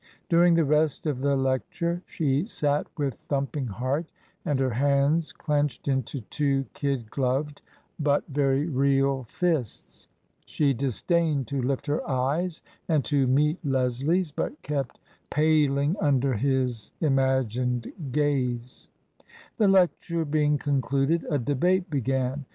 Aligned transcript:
During 0.29 0.55
the 0.55 0.65
rest 0.65 1.05
of 1.05 1.19
the 1.21 1.35
lecture 1.35 2.01
she 2.07 2.47
sat 2.47 2.87
with 2.97 3.19
thumping 3.29 3.67
heart 3.67 4.07
and 4.43 4.59
her 4.59 4.71
hands 4.71 5.31
clenched 5.31 5.87
into 5.87 6.21
two 6.21 6.65
kid 6.73 7.11
gloved 7.11 7.61
but 7.99 8.23
TRANSITION. 8.33 8.73
103 8.73 8.73
very 8.73 8.89
real 8.89 9.23
fists. 9.25 10.07
She 10.47 10.73
disdained 10.73 11.45
to 11.49 11.61
lift 11.61 11.85
her 11.85 12.01
eyes 12.09 12.63
and 12.87 13.05
to 13.05 13.27
meet 13.27 13.63
Leslie's, 13.63 14.31
but 14.31 14.59
kept 14.63 14.99
paling 15.29 15.95
under 16.01 16.33
his 16.33 16.93
imagined 16.99 17.93
gaze. 18.11 18.89
The 19.57 19.67
lecture 19.67 20.25
being 20.25 20.57
concluded, 20.57 21.27
a 21.29 21.37
debate 21.37 21.91
began. 21.91 22.45